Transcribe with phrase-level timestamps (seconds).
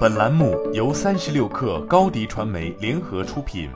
[0.00, 3.70] 本栏目由三十六氪高低传媒联合出品。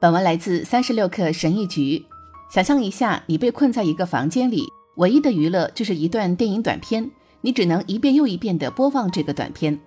[0.00, 2.04] 本文来自三十六氪神译局。
[2.48, 4.64] 想象一下，你被困在一个房间里，
[4.96, 7.10] 唯一的娱乐就是一段电影短片，
[7.40, 9.78] 你只能一遍又一遍地播放这个短片。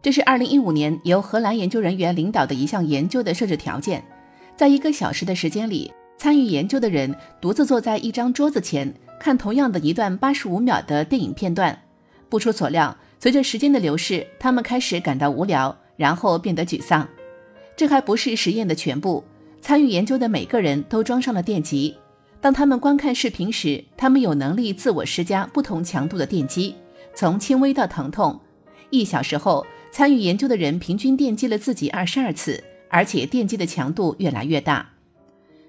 [0.00, 4.04] 这是二零一五年由荷兰研究人员领导的一项研究的设置条件。
[4.56, 11.76] 在一个小时的时间里，参与研究的人独自坐在一张桌子前，看同样的一段八十五秒的电影片段。
[12.28, 17.06] 不出所料，随着时间的流逝，他们开始感到无聊，然后变得沮丧。
[17.76, 19.24] 这还不是实验的全部。
[19.60, 21.96] 参与研究的每个人都装上了电极。
[22.40, 26.74] 当他们观看视频时，他们有能力自我施加不同强度的电击，
[27.14, 28.38] 从轻微到疼痛。
[28.90, 34.88] 一小时后，参与研究的人平均电击了自己二十二次，而且电击的强度越来越大。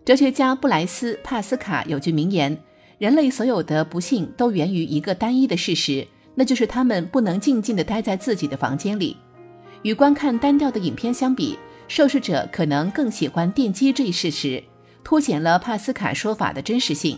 [0.06, 2.56] 哲学家布莱斯·帕斯卡有句名言
[3.00, 6.08] ：“人类所有的不幸都源于一个单一的事实。”
[6.40, 9.18] 那就是他们不能静静地待在自己的房间里。
[9.82, 11.58] 与观看单调的影片相比，
[11.88, 14.64] 受试者可能更喜欢电击这一事实，
[15.04, 17.18] 凸显了帕斯卡说法的真实性。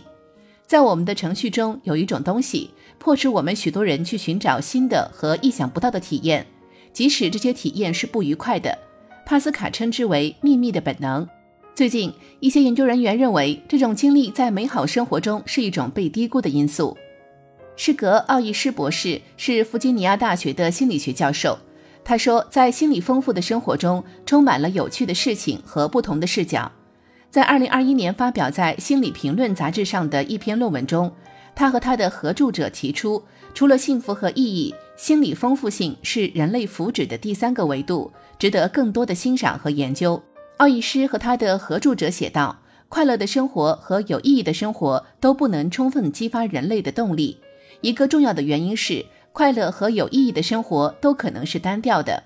[0.66, 6.46] 在我们的程序中，有一种东西迫使我们许多人去寻找新的和意想不到的体验，
[6.94, 8.78] 即使这些体验是不愉快的。
[9.26, 11.28] 帕斯卡称之为“秘密的本能”。
[11.74, 16.96] 最近，一些研究人员认为，这种经历在美好生活中是一种被低估的因素。
[17.82, 21.58] 施格奥义施博士是弗吉尼亚大学的心理学教授。
[22.04, 26.70] 他说，在心理丰富的生活中，充满了有趣的事情和不同的视角。
[27.30, 31.10] 在2021年发表在《心理评论》杂志上的一篇论文中，
[31.54, 40.22] 他和他的合著者提出，除了幸福和意义，心理丰富性是人类福祉的第三个维度，值得更多的欣赏和研究。
[40.58, 42.58] 奥义师和他的合著者写道
[42.90, 47.38] ：“快乐的生活和有意义的生活都不能充分激发人类的动力。”
[47.80, 52.22] 一个重要的原因是，快乐和有意义的生活都可能是单调的。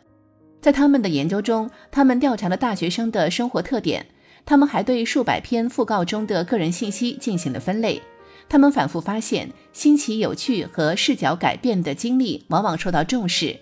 [0.61, 4.07] 在他们的研究中，他们调查了大学生的生活特点。
[4.47, 8.03] 他们还对数百篇讣告中的个人信息进行了分类。
[8.49, 13.59] 他们反复发现，新奇、有趣和视角改变的经历往往受到重视，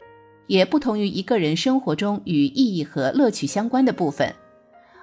[0.46, 4.34] 也不同于一个人生活中与意义和乐趣相关的部分。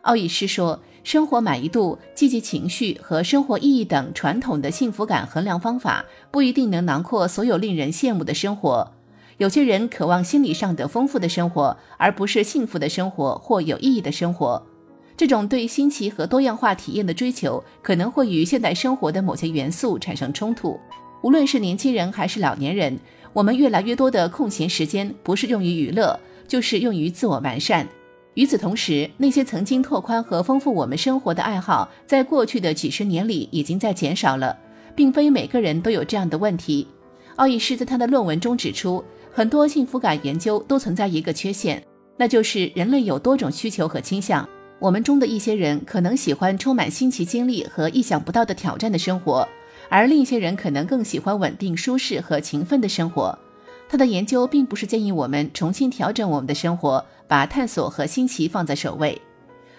[0.02, 0.82] 奥义师说。
[1.09, 8.88] 生活满意度、积极情绪和生活意义等传统的幸福感衡量方法不一定能囊括所有令人羡慕的生活。
[9.38, 14.64] 有些人渴望心理上的丰富的生活，而不是幸福的生活或有意义的生活。
[15.18, 20.80] 这种对新奇和多样化体验的追求，可能会与现代生活的某些元素产生冲突。
[21.24, 22.96] 无论是年轻人还是老年人，
[23.34, 27.88] 我们越来越多的空闲时间不是用于娱乐，就是用于自我完善。
[28.36, 34.58] 与此同时，那些曾经拓宽和丰富我们生活的爱好，在过去的几十年里已经在减少了，
[34.96, 36.88] 并非每个人都有这样的问题。
[37.36, 41.84] 奥义师在他的论文中指出，很多幸福感研究都存在一个缺陷，
[42.18, 44.48] 那就是人类有多种需求和倾向。
[44.78, 49.46] 我们中的一些人可能喜欢充满新奇经历和意想不到的挑战的生活，
[49.90, 53.38] 而另一些人可能更喜欢稳定、舒适和勤奋的生活。
[53.92, 59.20] 他的研究并不是建议我们重新调整我们的生活，把探索和新奇放在首位。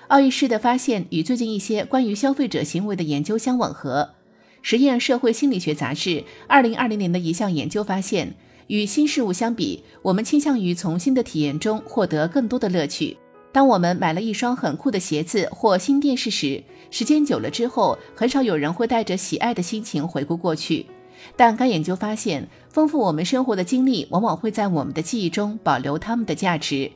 [0.09, 4.11] 奥义士的发现与最近一些关于消费者行为的研究相吻合。
[4.63, 8.35] 实验社会心理学杂志二零二零年的一项研究发现，
[8.67, 13.17] 与新事物相比，我们倾向于从新的体验中获得更多的乐趣。
[13.53, 20.87] 当我们买了一双很酷的鞋子或新电视时，时间久了之后，很少有人会带着喜爱的心情回顾过去。
[21.37, 26.91] 但该研究发现，丰富我们生活的经历往往会在我们的记忆中保留它们的价值。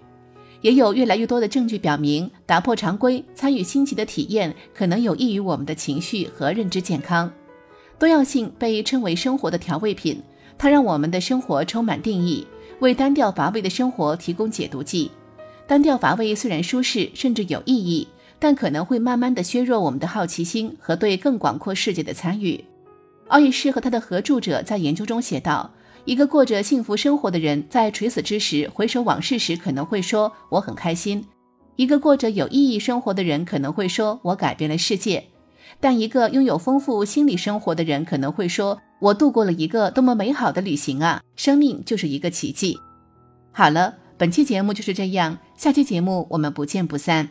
[0.60, 7.30] 也有越来越多的证据表明，打破常规、参与新奇的体验可能有益于我们的情绪和认知健康。
[7.98, 10.22] 多样性被称为生活的调味品，
[10.56, 12.46] 它让我们的生活充满定义，
[12.80, 15.10] 为单调乏味的生活提供解毒剂。
[15.66, 18.08] 单调乏味虽然舒适，甚至有意义，
[18.38, 22.64] 但可能会慢慢的削弱我们的好奇心和对更广阔世界的参与。
[23.28, 25.72] 奥义士和他的合著者在研究中写道
[26.04, 31.22] ：“一个过着幸福生活的人，在垂死之时回首往事时，可能会说我很开心；
[31.76, 35.22] 一个过着有意义生活的人，可能会说我改变了世界；
[35.80, 41.22] 但一个拥有丰富心理生活的人，可能会说我度过了一个多么美好的旅行啊！
[41.34, 42.78] 生命就是一个奇迹。”
[43.50, 47.30] 好了，本期节目就是这样，下期节目我们不见不散。